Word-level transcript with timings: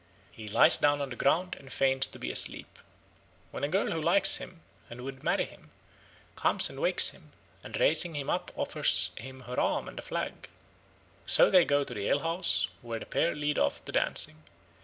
He 0.31 0.47
lies 0.47 0.77
down 0.77 0.99
on 0.99 1.11
the 1.11 1.15
ground 1.15 1.55
and 1.59 1.71
feigns 1.71 2.07
to 2.07 2.17
be 2.17 2.31
asleep. 2.31 2.79
Then 3.53 3.63
a 3.63 3.67
girl 3.67 3.91
who 3.91 4.01
likes 4.01 4.37
him, 4.37 4.61
and 4.89 5.01
would 5.01 5.23
marry 5.23 5.45
him, 5.45 5.69
comes 6.35 6.71
and 6.71 6.79
wakes 6.79 7.09
him, 7.09 7.33
and 7.63 7.79
raising 7.79 8.15
him 8.15 8.27
up 8.27 8.51
offers 8.57 9.11
him 9.15 9.41
her 9.41 9.59
arm 9.59 9.87
and 9.87 9.99
a 9.99 10.01
flag. 10.01 10.49
So 11.27 11.51
they 11.51 11.65
go 11.65 11.83
to 11.83 11.93
the 11.93 12.07
alehouse, 12.09 12.67
where 12.81 12.97
the 12.97 13.05
pair 13.05 13.35
lead 13.35 13.59
off 13.59 13.85
the 13.85 13.91
dancing. 13.91 14.41